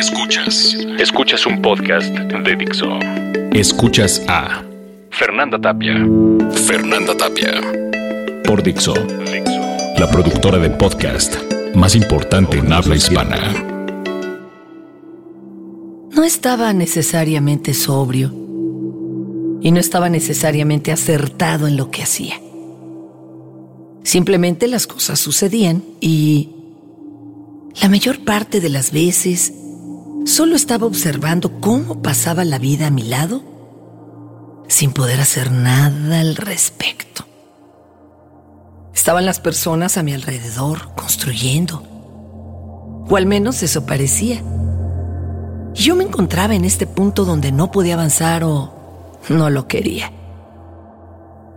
[0.00, 0.78] Escuchas.
[0.98, 2.88] Escuchas un podcast de Dixo.
[3.52, 4.64] Escuchas a
[5.10, 5.92] Fernanda Tapia.
[6.66, 7.60] Fernanda Tapia.
[8.46, 8.94] Por Dixo.
[9.98, 11.36] La productora de podcast
[11.74, 13.52] más importante en habla hispana.
[16.12, 18.32] No estaba necesariamente sobrio
[19.60, 22.40] y no estaba necesariamente acertado en lo que hacía.
[24.02, 26.48] Simplemente las cosas sucedían y
[27.82, 29.52] la mayor parte de las veces
[30.30, 33.42] solo estaba observando cómo pasaba la vida a mi lado
[34.68, 37.24] sin poder hacer nada al respecto.
[38.94, 41.82] Estaban las personas a mi alrededor construyendo,
[43.08, 44.42] o al menos eso parecía.
[45.74, 50.12] Y yo me encontraba en este punto donde no podía avanzar o no lo quería.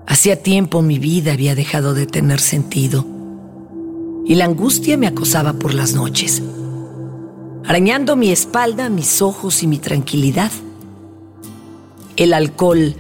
[0.08, 3.06] Hacía tiempo mi vida había dejado de tener sentido
[4.26, 6.42] y la angustia me acosaba por las noches,
[7.66, 10.52] arañando mi espalda, mis ojos y mi tranquilidad.
[12.16, 12.96] El alcohol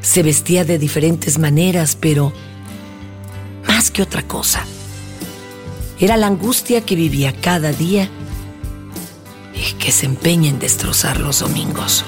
[0.00, 2.32] se vestía de diferentes maneras, pero
[3.66, 4.64] más que otra cosa,
[5.98, 8.08] era la angustia que vivía cada día
[9.54, 12.04] y que se empeña en destrozar los domingos.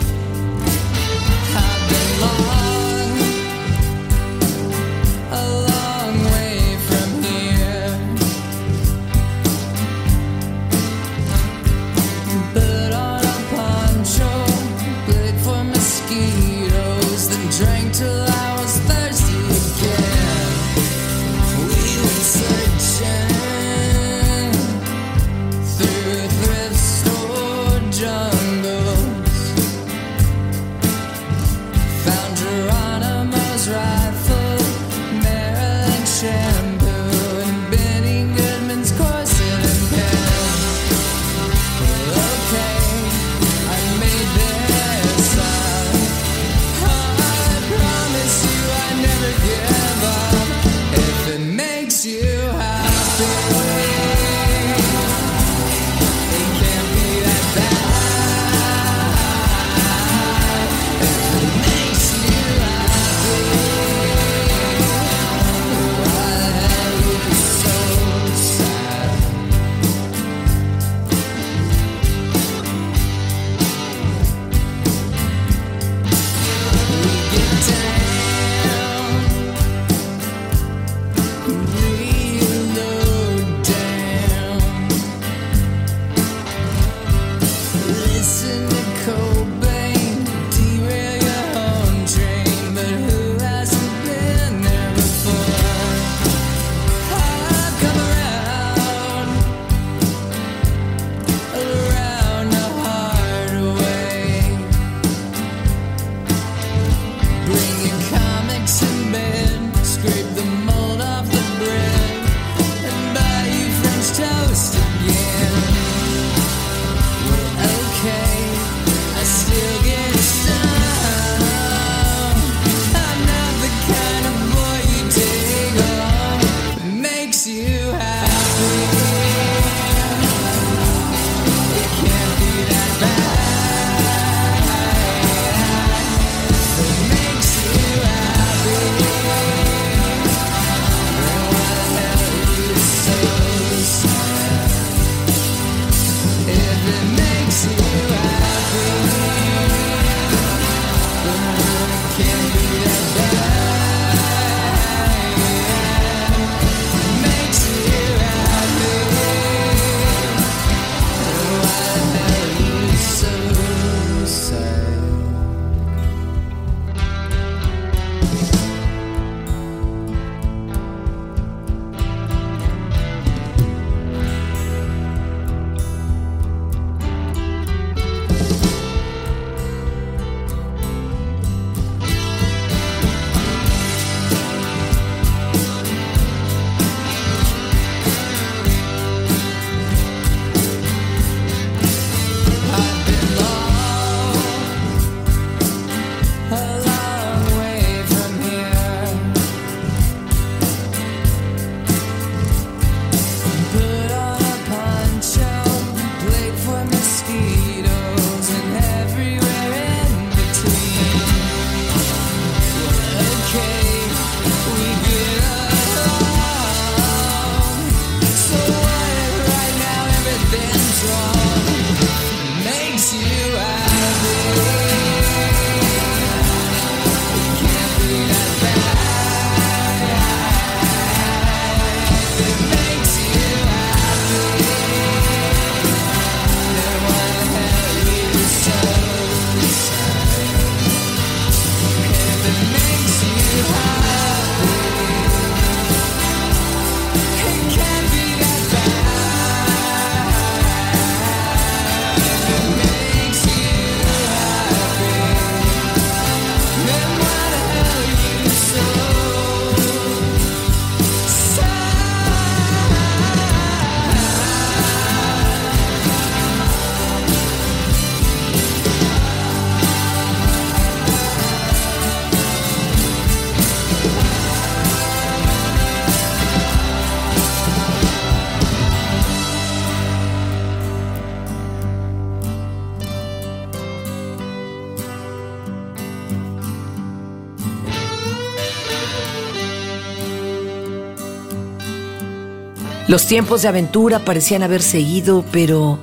[293.15, 296.01] Los tiempos de aventura parecían haber seguido, pero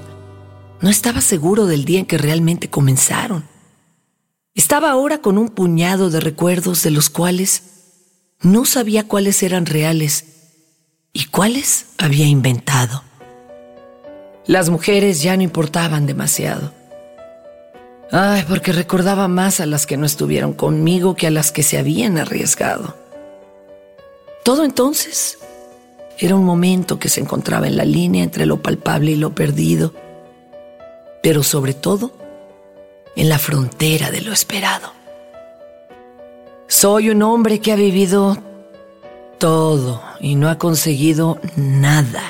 [0.80, 3.50] no estaba seguro del día en que realmente comenzaron.
[4.56, 7.64] Estaba ahora con un puñado de recuerdos de los cuales
[8.40, 10.24] no sabía cuáles eran reales
[11.12, 13.04] y cuáles había inventado.
[14.46, 16.74] Las mujeres ya no importaban demasiado.
[18.10, 21.78] Ay, porque recordaba más a las que no estuvieron conmigo que a las que se
[21.78, 22.96] habían arriesgado.
[24.46, 25.40] Todo entonces
[26.22, 29.92] era un momento que se encontraba en la línea entre lo palpable y lo perdido,
[31.24, 32.12] pero sobre todo
[33.16, 34.94] en la frontera de lo esperado.
[36.68, 38.38] Soy un hombre que ha vivido
[39.40, 42.24] todo y no ha conseguido nada.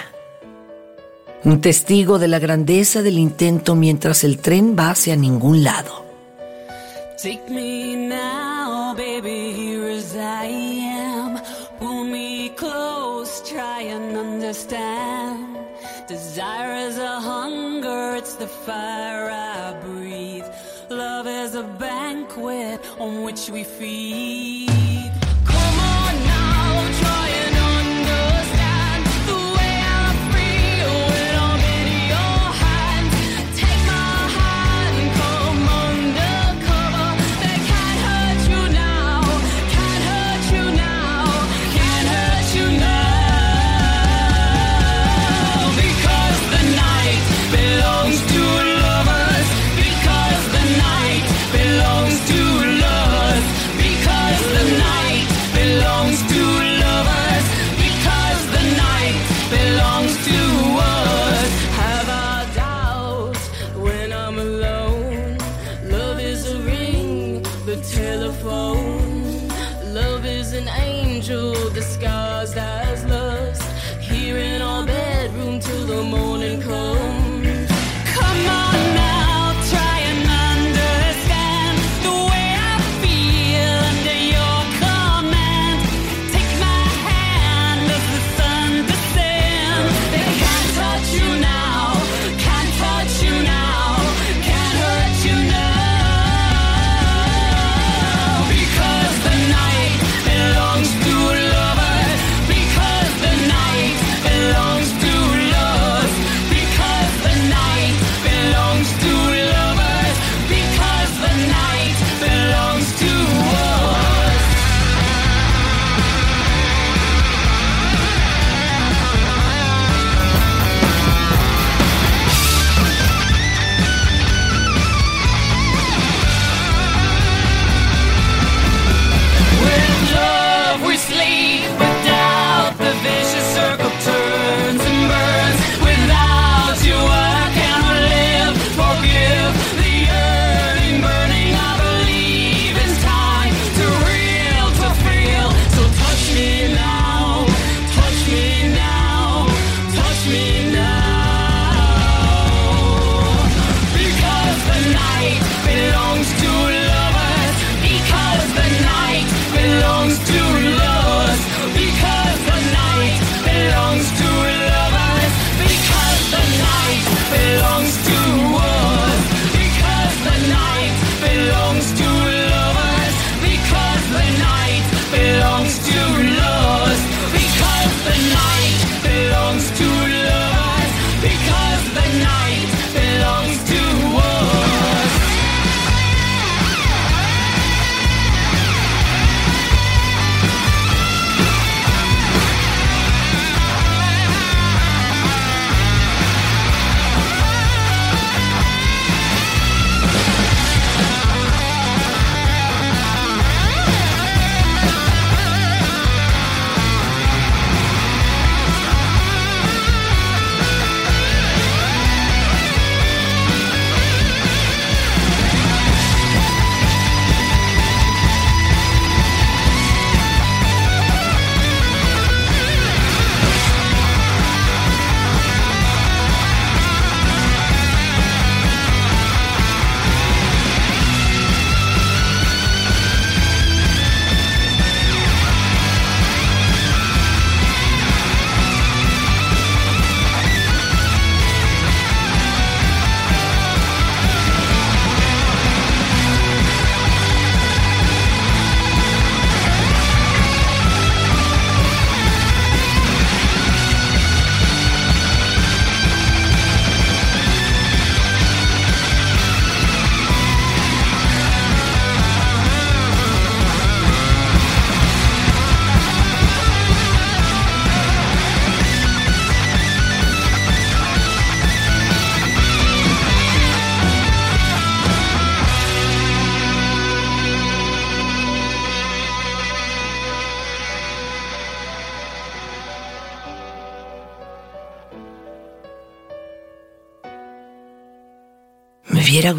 [1.43, 6.05] Un testigo de la grandeza del intento mientras el tren va hacia ningún lado.
[7.21, 10.01] Take me now, baby, here
[14.51, 15.57] understand.
[16.09, 20.43] Desire is a hunger, it's the fire I breathe.
[20.89, 24.90] Love is a banquet on which we feed.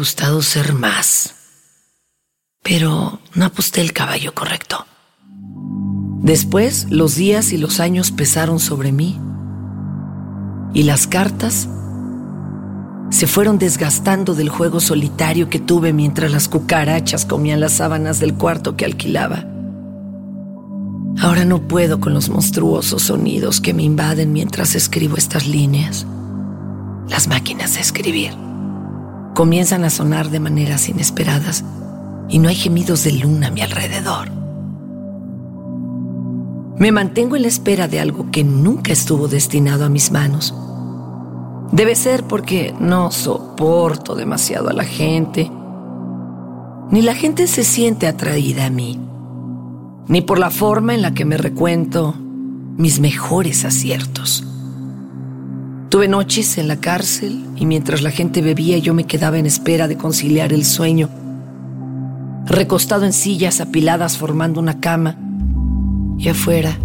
[0.03, 1.33] Gustado ser más,
[2.61, 4.85] pero no aposté el caballo correcto.
[6.21, 9.17] Después, los días y los años pesaron sobre mí
[10.73, 11.69] y las cartas
[13.11, 18.33] se fueron desgastando del juego solitario que tuve mientras las cucarachas comían las sábanas del
[18.33, 19.45] cuarto que alquilaba.
[21.21, 26.05] Ahora no puedo con los monstruosos sonidos que me invaden mientras escribo estas líneas.
[27.07, 28.43] Las máquinas de escribir
[29.33, 31.63] comienzan a sonar de maneras inesperadas
[32.29, 34.29] y no hay gemidos de luna a mi alrededor.
[36.77, 40.53] Me mantengo en la espera de algo que nunca estuvo destinado a mis manos
[41.73, 45.51] Debe ser porque no soporto demasiado a la gente,
[46.91, 48.99] ni la gente se siente atraída a mí,
[50.07, 52.13] ni por la forma en la que me recuento
[52.77, 54.45] mis mejores aciertos.
[55.93, 59.87] Tuve noches en la cárcel y mientras la gente bebía yo me quedaba en espera
[59.87, 61.07] de conciliar el sueño,
[62.47, 65.15] recostado en sillas apiladas formando una cama,
[66.17, 66.79] y afuera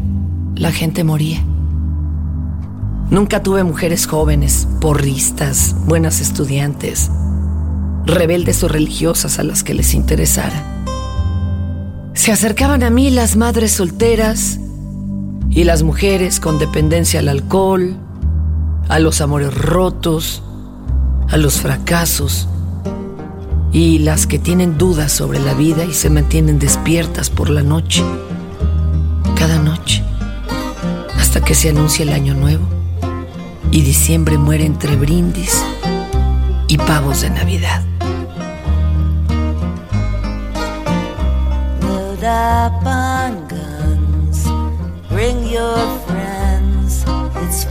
[0.56, 1.42] la gente moría.
[3.08, 7.10] Nunca tuve mujeres jóvenes, porristas, buenas estudiantes,
[8.04, 10.62] rebeldes o religiosas a las que les interesara.
[12.12, 14.60] Se acercaban a mí las madres solteras
[15.48, 17.96] y las mujeres con dependencia al alcohol,
[18.88, 20.42] a los amores rotos,
[21.28, 22.48] a los fracasos
[23.70, 28.02] y las que tienen dudas sobre la vida y se mantienen despiertas por la noche,
[29.36, 30.02] cada noche,
[31.18, 32.66] hasta que se anuncia el año nuevo
[33.70, 35.62] y diciembre muere entre brindis
[36.66, 37.82] y pavos de Navidad.
[41.82, 44.44] Load up on guns,
[45.10, 46.07] bring your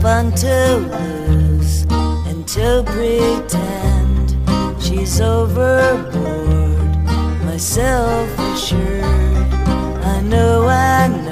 [0.01, 1.85] fun to lose
[2.27, 4.35] and to pretend
[4.81, 6.97] she's overboard.
[7.45, 9.03] Myself assured,
[10.03, 11.26] I know, I know,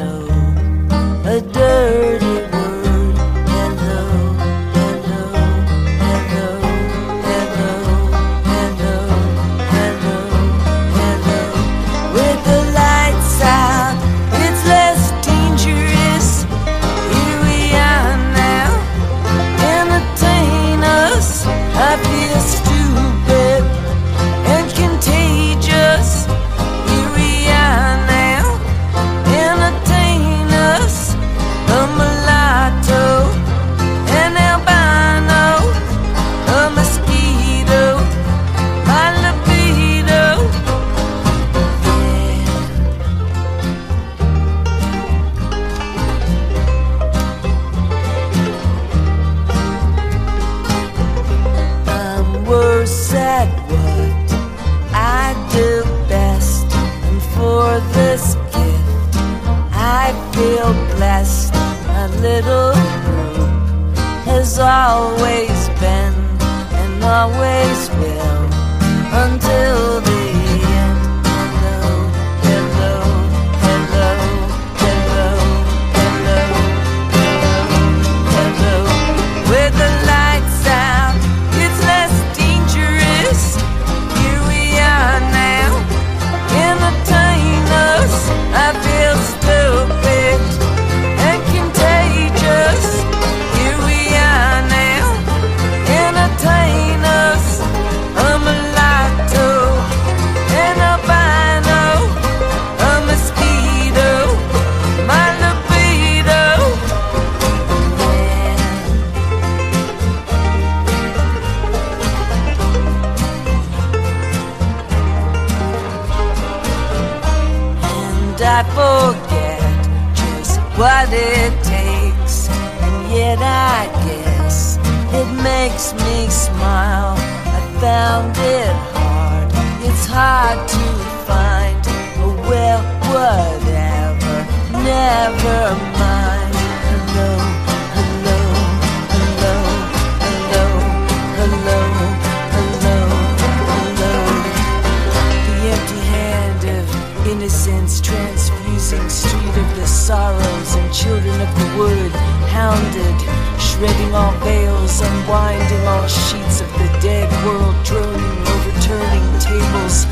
[151.95, 152.11] stood,
[152.51, 153.17] hounded,
[153.59, 160.05] shredding our veils, unwinding our sheets of the dead world, droning, overturning tables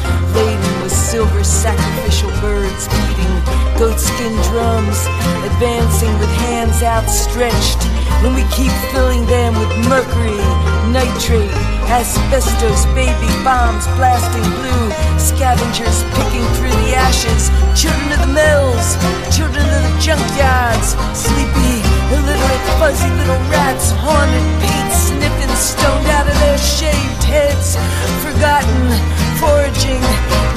[1.13, 3.38] silver sacrificial birds beating,
[3.77, 4.98] goatskin drums
[5.46, 7.77] advancing with hands outstretched.
[8.25, 10.41] When we keep filling them with mercury,
[10.89, 11.53] nitrate,
[11.86, 14.86] asbestos, baby bombs blasting blue,
[15.22, 18.98] scavengers picking through the ashes, children of the mills,
[19.29, 21.77] children of the junkyards, sleepy,
[22.10, 27.77] illiterate, fuzzy little rats, haunted paint sniffing, stoned out of their shaved heads,
[28.25, 30.01] forgotten foraging,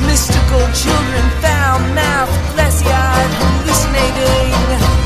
[0.06, 5.05] mystical children, foul mouth, glassy eyed, hallucinating.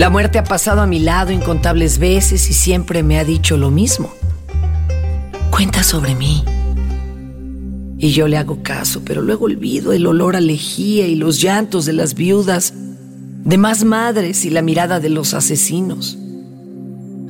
[0.00, 3.70] La muerte ha pasado a mi lado incontables veces y siempre me ha dicho lo
[3.70, 4.10] mismo.
[5.50, 6.42] Cuenta sobre mí.
[7.98, 11.84] Y yo le hago caso, pero luego olvido el olor a lejía y los llantos
[11.84, 16.16] de las viudas, de más madres y la mirada de los asesinos.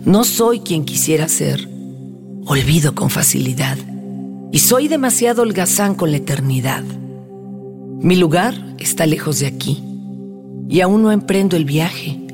[0.04, 1.68] No soy quien quisiera ser.
[2.46, 3.78] Olvido con facilidad.
[4.52, 6.84] Y soy demasiado holgazán con la eternidad.
[8.00, 9.82] Mi lugar está lejos de aquí.
[10.68, 12.29] Y aún no emprendo el viaje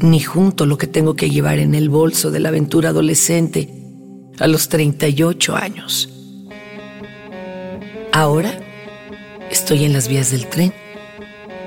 [0.00, 3.68] ni junto lo que tengo que llevar en el bolso de la aventura adolescente
[4.38, 6.08] a los 38 años.
[8.12, 8.58] Ahora
[9.50, 10.72] estoy en las vías del tren,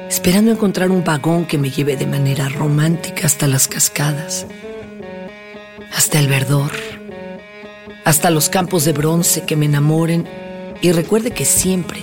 [0.09, 4.45] esperando encontrar un vagón que me lleve de manera romántica hasta las cascadas,
[5.93, 6.71] hasta el verdor,
[8.05, 10.27] hasta los campos de bronce que me enamoren
[10.81, 11.99] y recuerde que siempre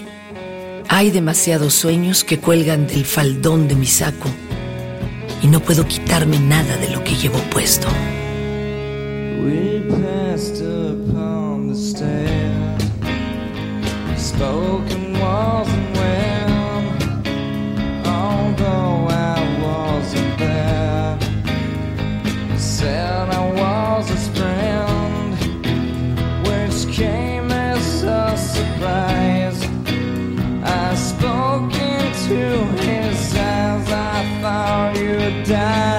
[0.89, 4.29] hay demasiados sueños que cuelgan del faldón de mi saco
[5.45, 7.87] y no puedo quitarme nada de lo que llevo puesto.
[14.17, 15.74] Spoken walls
[35.47, 35.94] die.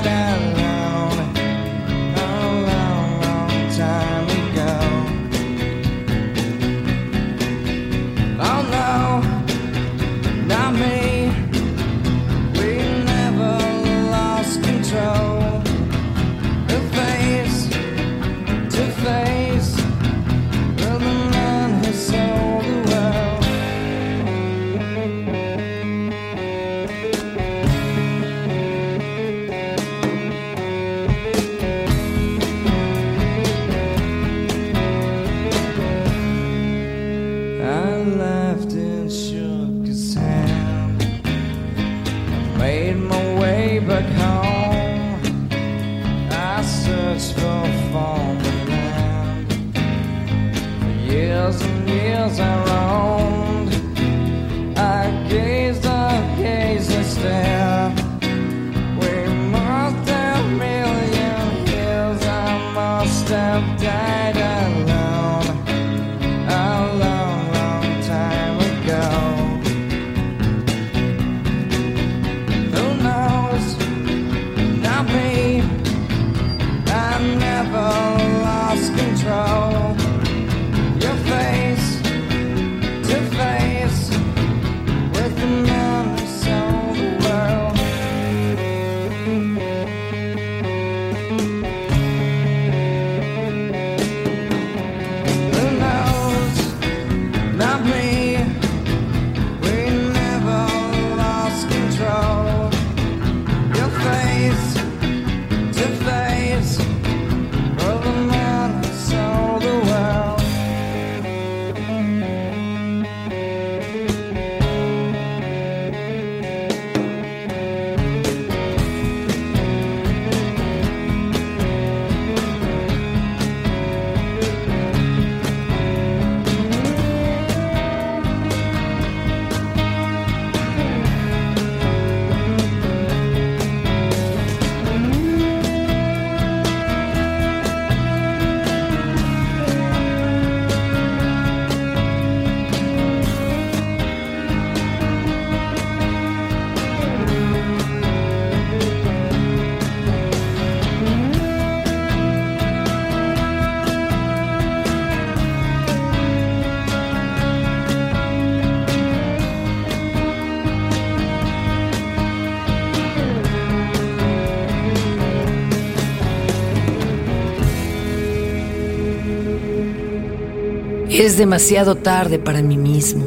[171.35, 173.25] Es demasiado tarde para mí mismo.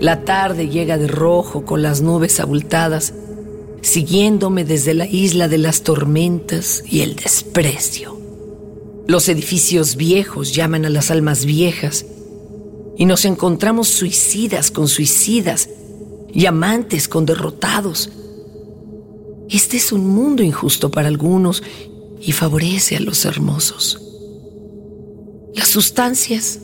[0.00, 3.14] La tarde llega de rojo con las nubes abultadas,
[3.80, 8.20] siguiéndome desde la isla de las tormentas y el desprecio.
[9.06, 12.04] Los edificios viejos llaman a las almas viejas
[12.98, 15.70] y nos encontramos suicidas con suicidas
[16.34, 18.10] y amantes con derrotados.
[19.48, 21.62] Este es un mundo injusto para algunos
[22.20, 24.07] y favorece a los hermosos.
[25.54, 26.60] Las sustancias,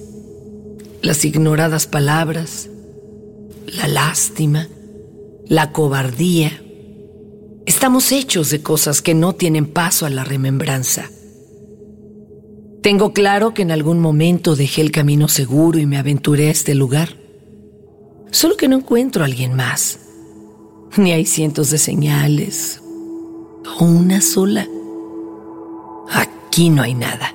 [1.03, 2.69] las ignoradas palabras,
[3.67, 4.69] la lástima,
[5.47, 6.63] la cobardía.
[7.67, 11.11] Estamos hechos de cosas que no tienen paso a la remembranza.
[12.83, 16.75] Tengo claro que en algún momento dejé el camino seguro y me aventuré a este
[16.75, 17.17] lugar.
[18.31, 19.99] Solo que no encuentro a alguien más.
[20.97, 22.83] Ni hay cientos de señales.
[23.79, 24.69] O una sola.
[26.11, 27.35] Aquí no hay nada.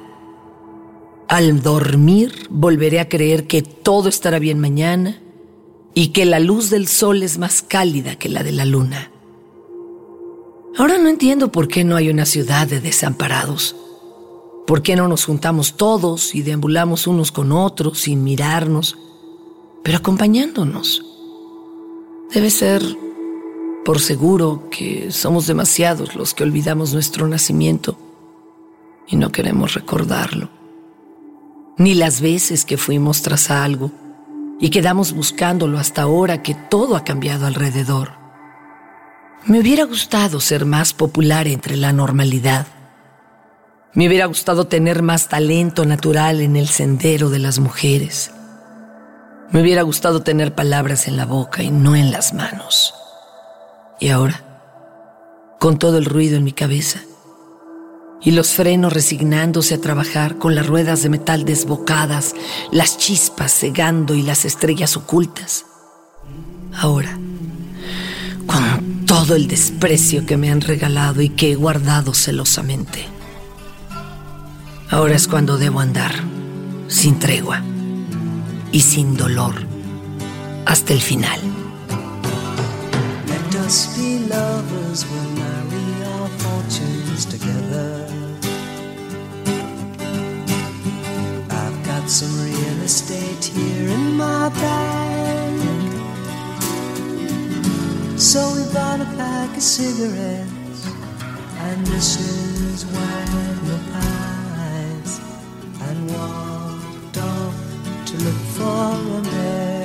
[1.30, 5.22] Al dormir volveré a creer que todo estará bien mañana
[5.94, 9.12] y que la luz del sol es más cálida que la de la luna.
[10.76, 13.76] Ahora no entiendo por qué no hay una ciudad de desamparados.
[14.66, 18.98] ¿Por qué no nos juntamos todos y deambulamos unos con otros sin mirarnos,
[19.84, 21.06] pero acompañándonos?
[22.34, 22.82] Debe ser
[23.86, 28.00] por seguro que somos demasiados los que olvidamos nuestro nacimiento
[29.08, 30.59] y no queremos recordarlo
[31.80, 33.92] ni las veces que fuimos tras algo
[34.60, 38.12] y quedamos buscándolo hasta ahora que todo ha cambiado alrededor.
[39.46, 42.68] Me hubiera gustado ser más popular entre la normalidad.
[43.94, 48.32] Me hubiera gustado tener más talento natural en el sendero de las mujeres.
[49.52, 52.94] Me hubiera gustado tener palabras en la boca y no en las manos.
[54.02, 54.44] Y ahora,
[55.60, 57.00] con todo el ruido en mi cabeza,
[58.22, 62.36] y los frenos resignándose a trabajar con las ruedas de metal desbocadas,
[62.72, 65.66] las chispas cegando y las estrellas ocultas.
[66.76, 67.18] Ahora,
[68.46, 73.06] con todo el desprecio que me han regalado y que he guardado celosamente.
[74.90, 76.14] Ahora es cuando debo andar,
[76.88, 77.62] sin tregua
[78.72, 79.56] y sin dolor,
[80.66, 81.40] hasta el final.
[85.00, 85.29] together.
[92.10, 95.60] Some real estate here in my bag.
[98.20, 100.88] So we bought a pack of cigarettes
[101.68, 102.86] and Mrs.
[102.86, 105.20] Wagner pies
[105.88, 107.56] and walked off
[108.08, 109.80] to look for America.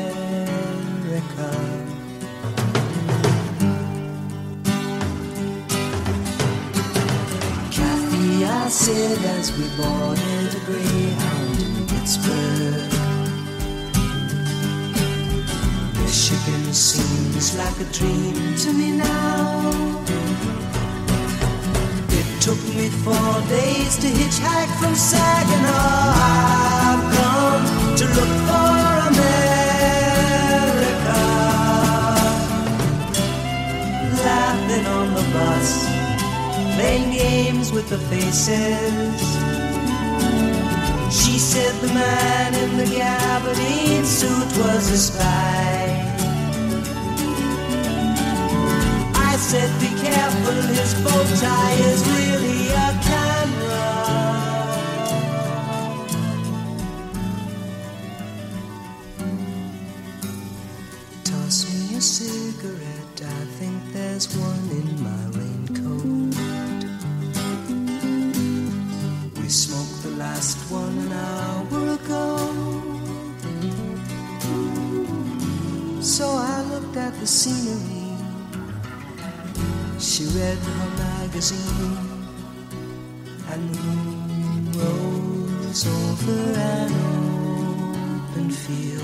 [8.46, 11.23] I said as we boarded a Greyhound
[12.04, 12.92] in Pittsburgh.
[16.00, 19.70] Michigan seems like a dream to me now.
[22.10, 26.12] It took me four days to hitchhike from Saginaw.
[26.90, 28.76] I've come to look for
[29.10, 29.60] America.
[34.24, 35.68] Laughing on the bus
[36.76, 39.43] playing games with the faces.
[41.14, 46.10] She said the man in the gabardine suit was a spy.
[49.14, 53.86] I said, be careful, his bow tie is really a camera.
[61.24, 66.34] Toss me a cigarette, I think there's one in my raincoat.
[69.40, 70.83] We smoke the last one
[77.24, 78.12] the scenery.
[79.98, 81.96] She read her magazine,
[83.50, 86.92] and the moon rose over an
[88.28, 89.03] open field.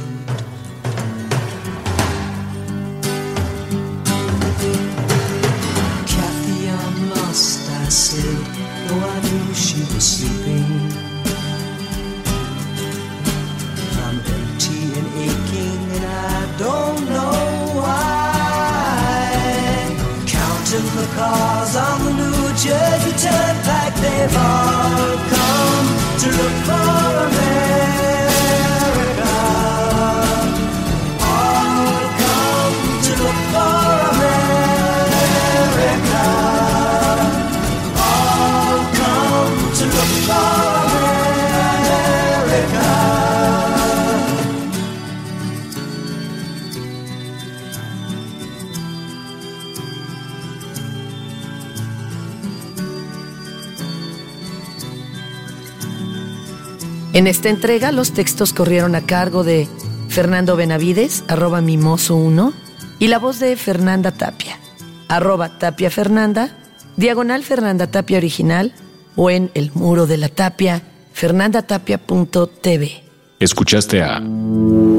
[57.20, 59.68] En esta entrega los textos corrieron a cargo de
[60.08, 62.54] Fernando Benavides, arroba mimoso1,
[62.98, 64.58] y la voz de Fernanda Tapia,
[65.06, 66.56] arroba Tapia Fernanda,
[66.96, 68.72] diagonal Fernanda Tapia original,
[69.16, 70.80] o en el muro de la tapia,
[71.12, 73.02] fernandatapia.tv.
[73.38, 74.22] Escuchaste a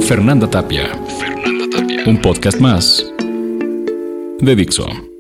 [0.02, 0.90] Fernanda Tapia.
[1.18, 2.04] Fernanda Tapia.
[2.06, 3.04] Un podcast más
[4.40, 5.11] de Dixon.